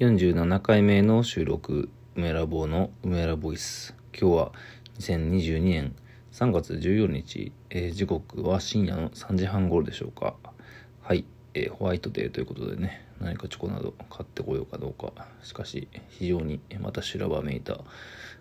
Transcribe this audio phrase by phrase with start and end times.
[0.00, 3.94] 47回目の収録、梅ラボの梅ラボイス。
[4.12, 4.52] 今日は
[4.98, 5.94] 2022年
[6.32, 10.34] 3月14日、えー、時刻は深夜の3時半頃でしょうか。
[11.00, 15.12] はい、えー、ホワイトデーということでね、何かチョコなど買ってこようかどうか。
[15.44, 17.78] しかし、非常にまた修羅場めいた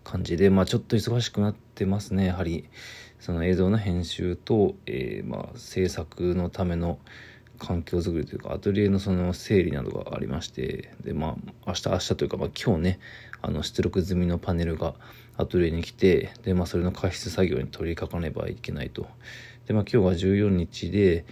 [0.04, 2.67] 感じで、まあちょっと忙しくなってますね、やはり。
[3.20, 6.97] その映像の編集と、えー、まあ制作のための
[7.66, 11.36] 環境づくりというかアトリエのその整理などがありましてでまあ
[11.68, 13.00] 明日明日というか、まあ、今日ね
[13.42, 14.96] あの出力済みのパネルが
[15.37, 19.07] アトリエに来てで、まあ、それの加湿作業に取り掛かねばいけないと。
[19.65, 21.25] で、まあ、今日は14日で、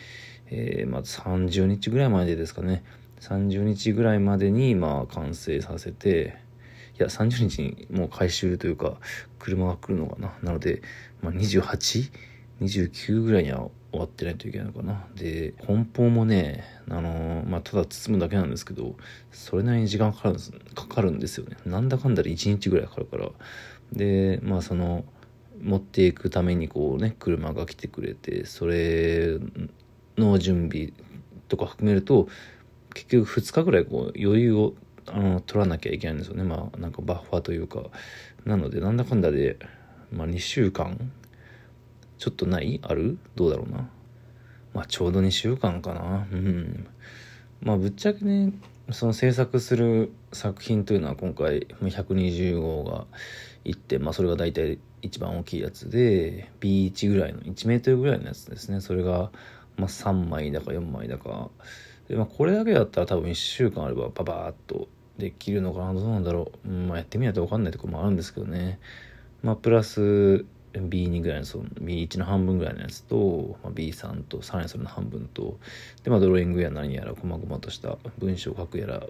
[0.47, 2.83] えー、まあ、30日ぐらいまでですかね。
[3.19, 6.39] 30日ぐらいまでにまあ完成させて
[6.97, 8.95] いや30日にもう回収というか
[9.37, 10.33] 車が来るのかな。
[10.41, 10.81] なので、
[11.21, 15.05] まあ、2829ぐらいには終わってないといけないのかな。
[15.15, 18.95] で、梱包もね、あのー、まあ、ただ包むだけなんですけど、
[19.31, 21.57] それなりに時間かかるんですかかるんですよね。
[21.65, 23.29] なんだかんだで1日ぐらいかかるから。
[23.91, 25.03] で、まあその、
[25.61, 29.39] 持っていくためにこうね、車が来てくれて、それ
[30.17, 30.93] の準備
[31.49, 32.29] とか含めると、
[32.93, 34.73] 結局2日ぐらいこう余裕を
[35.07, 36.43] あの取らなきゃいけないんですよね。
[36.43, 37.83] まあなんかバッファーというか。
[38.45, 39.57] なので、なんだかんだで、
[40.11, 41.11] まあ2週間
[42.21, 42.79] ちょっとない？
[42.83, 43.17] ある？
[43.35, 43.89] どうだろうな。
[44.75, 46.27] まあちょうど2週間かな。
[46.31, 46.87] うん。
[47.61, 48.53] まあぶっちゃけね、
[48.91, 53.05] その制作する作品というのは今回120号が
[53.65, 58.81] いって、まあそれが大体一番大きいやつで、B1 ぐらいの、1メートルぐらいのやつですね。
[58.81, 59.31] それが、
[59.77, 61.49] まあ3枚だか4枚だか。
[62.07, 65.93] で、まあこれだけだったら多分1週間あればパパーっとできるのかな。
[65.95, 66.69] どうなんだろう。
[66.69, 68.79] うん、まあやってみないとわかんないところもあるんですけどね。
[69.41, 75.59] まあプラス、B2 ぐらいのその B1 の半分ぐらいのやつと、まあ、B3 とさらにそれの半分と
[76.03, 79.03] で、まあ、ドローイングや何やら細々とした文章を書くやら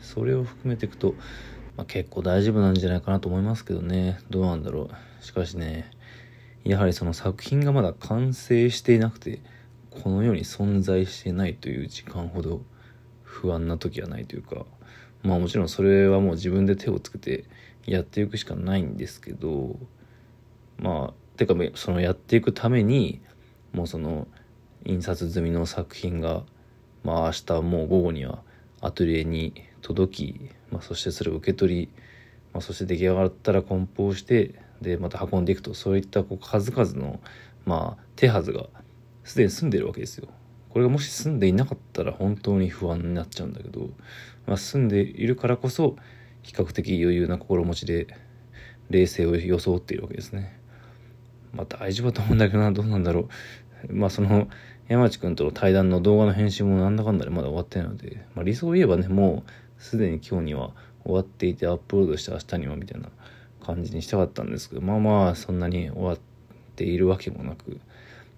[0.00, 1.14] それを含めていくと、
[1.76, 4.20] まあ、結構大丈夫なんじゃないかなと思いますけどね。
[4.30, 5.24] どうなんだろう。
[5.24, 5.90] しかしね
[6.64, 9.40] やはりその作品がまだ完成していなくて
[9.90, 12.62] この世に存在してないという時間ほど
[13.22, 14.66] 不安な時はないというか
[15.22, 17.44] まあもちろんそれはもう自分で手をつけて
[17.86, 19.76] やっていくしかないんですけど
[20.78, 23.20] まあてかそのやっていくために
[23.72, 24.26] もうその
[24.84, 26.42] 印刷済みの作品が
[27.04, 28.42] まあ明日もう午後には
[28.80, 31.88] アトリエに届き、まあ、そしてそれを受け取り、
[32.52, 37.20] まあ、そして出来上がったら梱包してでまた運んでいくとそういったこう数々の
[37.66, 38.66] まあ手はずが
[39.24, 40.28] すでに済んでるわけですよ。
[40.70, 43.90] これがもし済んでいなかったら本当に不安になっちゃうんだけど、
[44.46, 45.96] まあ、済んでいるからこそ
[46.42, 48.06] 比較的余裕な心持ちで
[48.90, 50.58] 冷静を装っているわけですね。
[51.58, 53.28] まあ大丈夫だと思うんだけどな、どうなんだろう。
[53.92, 54.48] まあその、
[54.86, 60.72] 山内くんとの対談の動画の編集もなんだかんだでまだ終わってないので、まあ理想を言えばね、もうすでに今日には
[61.04, 63.08] 終わっていてアップロードして明日にはみたいな
[63.60, 66.18] 感じにしたかったんですけど、まあまあそんなに終わっ
[66.76, 67.80] ているわけもなく、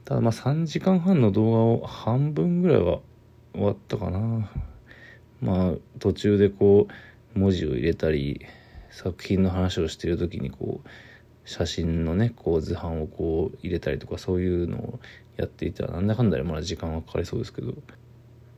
[0.06, 3.00] ただまあ3時間半の動画を半分ぐらいは
[3.52, 4.50] 終わったかな。
[5.42, 6.88] まあ途中でこ
[7.36, 8.46] う文字を入れたり、
[8.90, 10.88] 作品の話をしている時にこう
[11.44, 15.00] 写真のねこう図版をこう入れたりとかそういうのを
[15.36, 17.74] やっていたらなんだかんだでまだ時間はかかりそうですけど。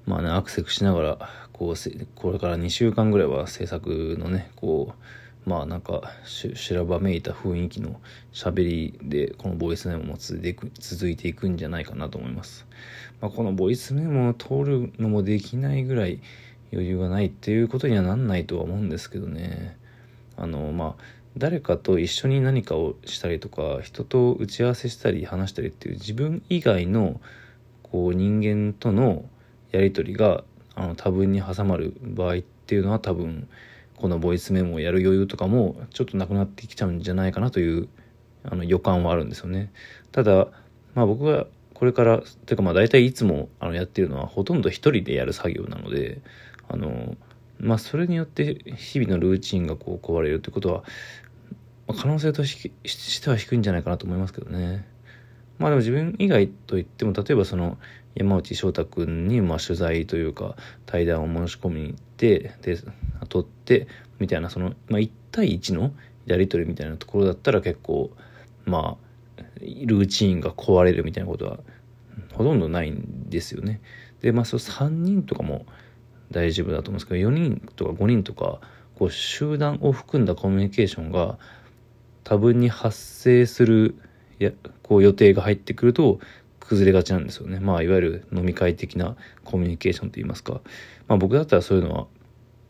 [0.06, 4.94] まあねアクセクしながらこうこれから2週間ぐらいは制作のねこ
[5.46, 8.00] うまあなんか修羅場めいた雰囲気の
[8.32, 12.66] 喋りでこのボイスメモも続いていく続いていくんじゃないかなと思います、
[13.20, 16.20] まあ、このボイスメモを通るのもできないぐらい
[16.72, 19.76] 余裕がないっていうことにはなんないとは思うんですけどね。
[20.36, 27.20] あのまあ誰かと一緒に何かをしたりとか人と打ち合わせしたり話したりっていう自分以外の
[27.82, 29.24] こう人間との
[29.70, 30.44] やり取りが
[30.74, 33.48] あの多分に挟まる場合っていうのは多分
[33.96, 37.88] このボイスメモをやる余裕とかもちょっとなくなってきちゃうんじゃないかなという
[38.44, 39.72] あの予感はあるんですよね。
[40.10, 40.48] ただ、
[40.94, 46.20] まあ僕がこれから、ていうかまあ大体いつもあのやってるのはほとんど一人でやる作業なので、
[46.68, 47.16] あの、
[47.62, 50.82] まあそれによって日々のルーチンがこう壊れるってことは、
[51.86, 54.84] まあ、可能性としては低いんじゃないかなと思いますけどね。
[55.58, 57.78] まあでも自分以外といっても例えばその
[58.16, 60.56] 山内翔太君にまあ取材というか
[60.86, 62.78] 対談を申し込みに行ってで
[63.28, 63.86] 撮って
[64.18, 65.92] みたいなその、まあ、1対1の
[66.26, 68.10] やり取りみたいなところだったら結構
[68.64, 71.60] まあルーチンが壊れるみたいなことは
[72.32, 73.80] ほとんどないんですよね。
[74.20, 75.64] でまあその3人とかも
[76.32, 78.60] 大丈夫だと思うんですけど4人とか5人とか
[78.98, 81.38] こう集団を含んだコミュニケーションが
[82.24, 83.96] 多分に発生する
[84.38, 84.50] や
[84.82, 86.20] こう予定が入ってくると
[86.60, 87.60] 崩れがちなんですよね。
[87.60, 90.60] まあいわゆる飲み会的なコミュニケーションといいますか。
[91.08, 92.06] まあ僕だったらそういうのは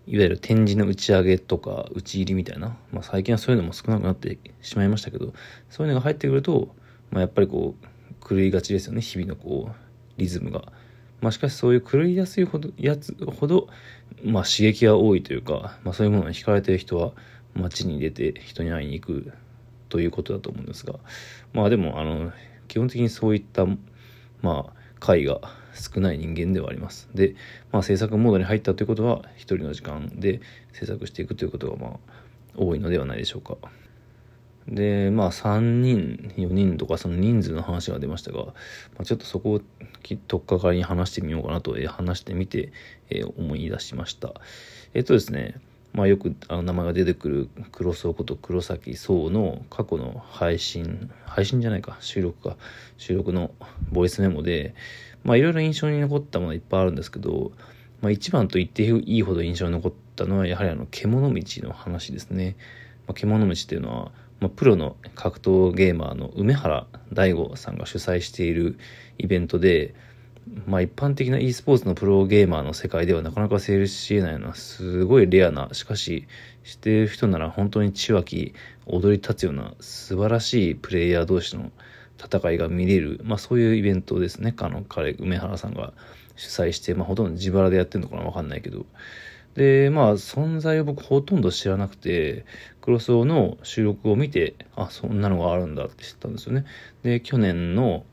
[0.06, 5.32] いわゆる展示の打ち上げとか打ち入りみたいな、まあ、最近はそういうのも少なくなってしまいましたけど
[5.70, 6.74] そういうのが入ってくると、
[7.10, 9.74] まあ、やっぱりこう狂いがちですよね日々のこう
[10.16, 10.72] リズムが。
[11.22, 13.68] まあ、しかしそういう狂いやすいほどやつほど、
[14.24, 17.12] まあ、刺激が多いというか、まあ、そういうものに惹かれてる人は
[17.54, 19.32] 街に出て人に会いに行く
[19.88, 20.94] ということだと思うんですが
[21.52, 22.32] まあでもあの
[22.66, 23.66] 基本的にそういった
[24.42, 25.40] まあ会が
[25.74, 27.08] 少ない人間ではあります。
[27.14, 27.34] で、
[27.72, 30.40] まあ、制作モードに入ったということは一人の時間で
[30.72, 31.98] 制作していくということがまあ
[32.56, 33.56] 多いのではないでしょうか。
[34.68, 38.52] でまあ3人4人とかその人数の話が出ましたが、ま
[39.00, 39.60] あ、ちょっとそこを
[40.02, 42.72] きっとっかかりに話してみようかなと、え話してみて、
[43.10, 44.34] えー、思い出しました。
[44.94, 45.60] えっ、とですね
[45.92, 52.56] まあ、よくあの名前が出てくる黒荘こと黒崎壮の過去の配信配信じゃないか収録か
[52.96, 53.50] 収録の
[53.90, 54.74] ボイスメモで
[55.22, 57.52] まあいろいろ印象に残ったものいっぱいあるんですけど、
[58.00, 62.56] まあ、一番と言っていいほど印象に残ったのはやはりあの獣道の話ですね、
[63.06, 64.12] まあ、獣道っていうのは、
[64.42, 68.76] まあ、プロの格闘ゲーマーの梅原大吾さんが主催している
[69.16, 69.94] イベントで
[70.66, 76.26] まあ一般的な e スポーツのプロゲーマーの世界ではなかなか成立し得ないようなすごいレアなしかし
[76.64, 78.52] 知ってる人なら本当に血湧き
[78.86, 81.70] 踊り立つような素晴らしいプレイヤー同士の
[82.18, 84.54] 戦いが見れる、まあ、そういうイベントですね。
[84.58, 85.92] あの彼梅原さんが
[86.34, 88.86] 主催して、まあ、ほとんど自腹でやってるのかな分かんないけど。
[89.54, 92.44] でまあ存在を僕ほとんど知らなくて
[92.80, 96.64] クロスオの収録を見てあそんなのがあるんだって知ったんですよね
[97.02, 98.04] で去年の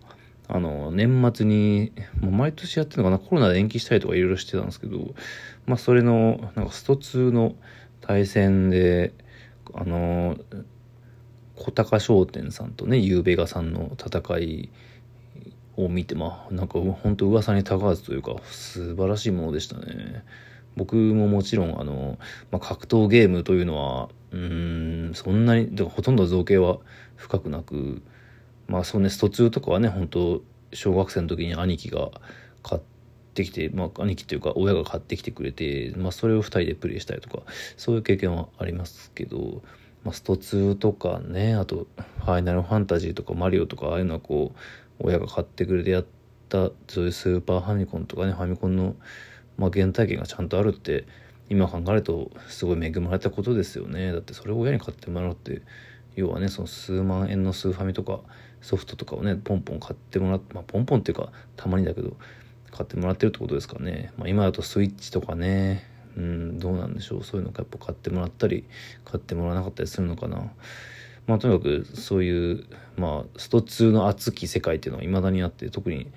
[0.51, 5.13] あの、年末に、もう毎年やってるのかな、コロナで延期したりとかいろいろしてたんですけど、
[5.67, 7.53] まあ、それの、なんか、スト2の
[8.01, 9.13] 対戦で、
[9.75, 10.37] あの、
[11.55, 14.69] 小高商店さんとね、ゆうべがさんの戦い
[15.77, 20.23] を見て、まあ、なんか、本当噂にたがわずというか、素晴らしいものでしたね。
[20.79, 22.17] 僕ももちろん、あの、
[22.51, 26.77] まあ、格闘ゲームというのは、うん、そんなに、でほとんど造形は
[27.17, 28.01] 深くなく、
[28.67, 30.41] まあそうね、スト2とかはね、本当
[30.71, 32.11] 小学生の時に兄貴が
[32.63, 32.81] 買っ
[33.33, 37.43] てきて、まあ兄貴というか親が買ってきてくれて、まあそれを2人でプレイしたりとか、
[37.75, 39.61] そういう経験はありますけど、
[40.05, 41.87] まあスト2とかね、あと
[42.19, 44.59] ファイナルファンタジーとかマリオとかああいうのはこう、
[44.99, 46.05] 親が買ってくれてやっ
[46.47, 48.95] た、そういうスーパーファミコンとかね、ファミコンの、
[49.59, 51.05] まあ、原体験がちゃんとあるって、
[51.49, 54.11] 今考えるとすごい恵まれたことですよね。
[54.11, 55.61] だってそれを親に買ってもらうって、
[56.15, 58.21] 要はね、その数万円のスーファミとか、
[58.61, 62.17] ソフトとかをねポンポン買ってもらって、まあ、ポンポンっていうかたまにだけど
[62.71, 65.83] 買ってもらってるってことですかね、まあ、今だとスイッチとかね
[66.17, 67.23] うんどうなんでしょう。
[67.23, 68.65] そういうのやっぱ買ってもらったり
[69.05, 70.51] 買ってもらわなかったりするのかな。
[71.27, 72.65] まあとにかくそういう
[72.97, 76.11] まあスト2の熱き世界っていうのはいまだにあって特に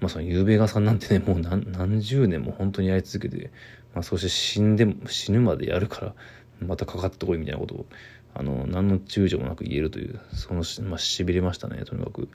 [0.00, 3.50] まあそのゆうべがさんなんてねもう何何十年も本当にやり続けて、
[3.94, 6.14] まあ、そして死んでも死ぬまでやるから
[6.60, 7.86] またかかってこいみたいなことを
[8.34, 12.28] あの、何の躊躇もなく言えるという、その、まあ、痺れましたね、とにかく。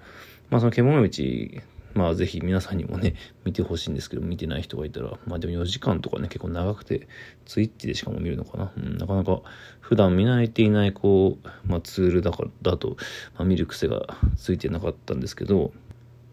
[0.50, 1.62] まあ、その獣道、
[1.94, 3.16] まあ、ぜひ皆さんにもね、
[3.46, 7.08] 見てほしいんですけど、見てない人がいたら、まあ、でも4時間とかね、結構長くて、
[7.46, 8.74] ツイッチでしかも見るのかな。
[8.76, 9.42] うん、なかなか、
[9.80, 12.98] 普段見慣れていない、こう、まあ、ツールだから、だと、
[13.36, 15.72] まあ、見る癖がついてなかったんですけど、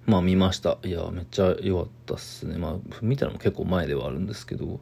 [0.06, 0.78] まあ見ました。
[0.84, 2.58] いや、めっちゃ良かったっすね。
[2.58, 4.81] まあ、見たのも結構前ではあるんですけど、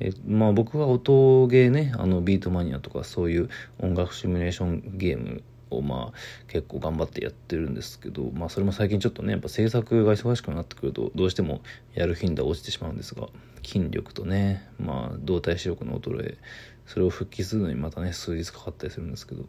[0.00, 3.48] えまあ僕は音ゲーねあのビートマニアとかそういう
[3.78, 11.60] 音楽シミュレーションゲームをまあ結構頑張ってやってるんですけどまあそれも最近ちょっとねやっぱ制作が忙しくなってくるとどうしても
[11.94, 13.28] やる頻度は落ちてしまうんですが
[13.64, 16.38] 筋力とねまあ動体視力の衰え
[16.86, 19.44] それを復帰するのにまたね数日かかったりするんですけど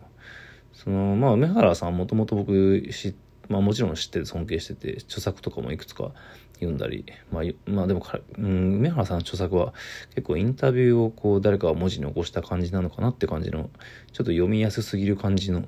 [0.74, 6.12] そのまあ梅原さんもともと僕知ってまあもちろん知ってる尊敬してて著作とかもいくつか
[6.56, 8.06] 読んだり、まあ、まあでも
[8.38, 9.74] うん、梅原さんの著作は
[10.16, 13.70] 結構インタビューをこう誰かが文字に起こした感じなのかなって感じの
[14.14, 15.64] ちょっと読みやすすぎる感じの、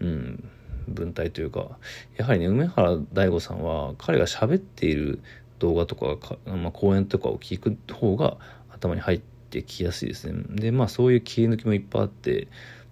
[0.00, 0.50] うん、
[0.88, 1.78] 文体というか
[2.16, 5.20] やはりね梅原大吾さんは彼が喋っている
[5.58, 8.38] 動画とかか、まあ、講演とかを聞く方が
[8.70, 9.20] 頭に入っ
[9.50, 10.42] てきやすいですね。
[10.48, 12.48] でまあそういう切り抜きもいっぱいあって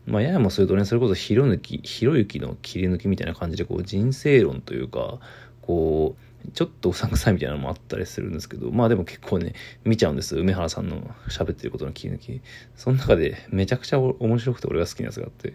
[0.09, 5.19] まあ、ややもするとね、それこそひろぬき、ひろゆきの切り抜きみたいな感じで、こう、人生論というか、
[5.61, 10.37] こう、ちょっとうさんくさいみたいなのもあったりするんですけど、まあでも結構ね、見ちゃうんです。
[10.37, 12.41] 梅原さんの喋ってることの切り抜き。
[12.75, 15.55] その中でめちゃくちゃ面白くて俺が好きなやつがあって、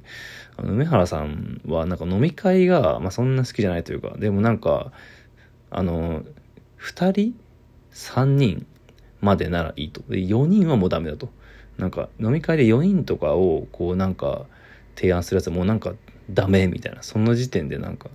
[0.57, 4.91] あの、梅原さんはなんか飲み会が、まあそんな好きじゃないというか、でもなんか、
[5.71, 6.23] あの、
[6.79, 7.35] 2人
[7.93, 8.67] ?3 人
[9.21, 10.01] までならいいと。
[10.09, 11.29] で、4人はもうダメだと。
[11.77, 14.45] なんか飲み会で4人とかをこうなんか
[14.95, 15.93] 提案するやつもうなんか
[16.29, 17.03] ダメみたいな。
[17.03, 18.09] その時点でなんか、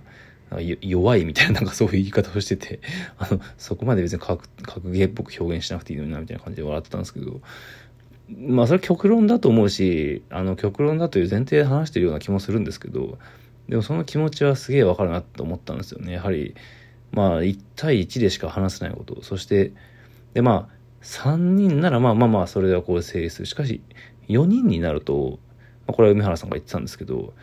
[0.81, 2.79] 弱いみたいななんかそういう言い方をしてて、
[3.17, 7.41] あの、そこまで別に格格ゲーっぽく表現しなくていいのになみたいな感じで笑ってたんですけど、
[8.37, 13.17] まあそれは極論だと思うし、あの極論だという前提で話してるような気もするんですけど、
[13.67, 16.13] でもその気持ちはすげえわかるなと思ったんですよね。
[16.13, 16.55] やはり、
[17.11, 19.23] まあ1対1でしか話せないこと。
[19.23, 19.71] そして、
[20.33, 23.45] でまあ3人ならまあまあまあそれではこう成立する。
[23.45, 23.81] しかし
[24.27, 25.39] 4人になると、
[25.87, 27.33] まあ、これは梅原さんが言ってたんですけど、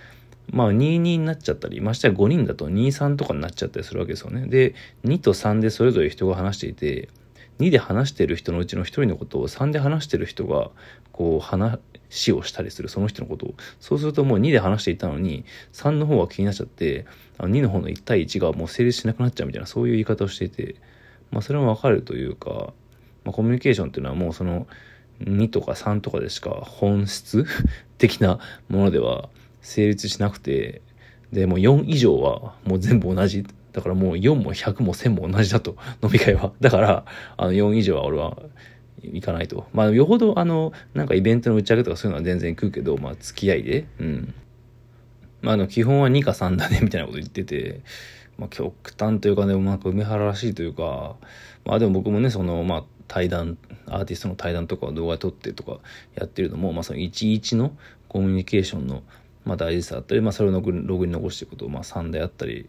[0.51, 4.47] まあ22になっちゃったり、ましてや5人だと23とかになっちゃったりするわけですよね。
[4.47, 7.09] で、2と3でそれぞれ人が話していて、
[7.59, 10.71] 2で話してる人のうちの1人のことを3で話してる人が
[11.13, 17.07] こう話をしたりするその人のことをそうするともう2で話していたのに3の方が気になっちゃって
[17.39, 20.77] 2の方の1対1がもう成立しなくなっちゃうみたいなそういう言い方をしていて、
[21.31, 22.75] まあ、それもわかるというか、
[23.27, 24.67] まあ、コミュニケーションっていうのはもうその
[25.21, 27.45] 2とか3とかでしか本質？
[27.99, 29.29] 的なものでは
[29.63, 30.83] 成立しなくて
[31.33, 33.45] でもう4以上はもう全部同じ
[33.77, 36.51] だからもう4も100も1000も同じだと、飲み会は。
[36.61, 37.05] だから、
[37.37, 38.39] あの4以上は俺は
[39.03, 39.67] 行かないと。
[39.75, 44.35] まあ、よほど、あの、なんかイベントの打ち上げとかそういうのは全然行くけど、まあ、付き合いで、うん。
[45.43, 47.83] まあ、あの、基本は2か3だね、みたいなこと言ってて、
[48.39, 51.17] まあ、極端というかね、なんか梅原らしいというか、
[51.67, 55.79] まあ、でも僕もね、その、まあ、対談、アーティストの対談とか動画撮ってとか
[56.15, 57.77] やってるのも、まあ、その11の
[58.09, 59.03] コミュニケーションの、
[59.45, 62.69] まあ、大事さだったり、まあ、それをログに残していくこと、まあ、3であったり、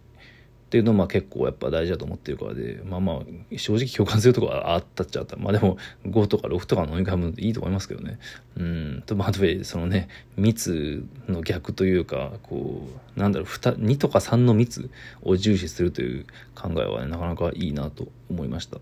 [0.67, 5.37] っていうのはまあ結構やっぱ大事だと思ってるからで、まあまあ、正直共感するとこはあったっちゃった。
[5.37, 8.19] まあでも、5とか6とか飲み会もいいと思いますけどね。
[8.57, 9.03] うん。
[9.05, 9.31] と、まあ、
[9.63, 14.89] そのね、密の逆というか、こう、なんだろう、2, 2とか3の密
[15.21, 18.79] を重視するという考えはね、なかなかいいなと思いました。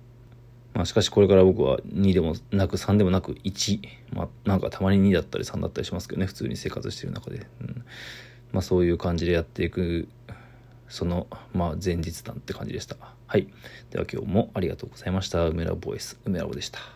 [0.76, 3.80] まあしかしこれから僕は2でもなく3でもなく1。
[4.14, 7.48] まあなんかたまに2だったり3だったりしますけどね、普通に生活してる中で。
[7.62, 7.86] うん、
[8.52, 10.08] まあそういう感じでやっていく
[10.90, 12.96] その、まあ、前日談って感じでした。
[13.28, 13.48] はい。
[13.90, 15.48] では今日もありがとうございました。
[15.48, 16.95] 梅ラボイス、梅ラボでした。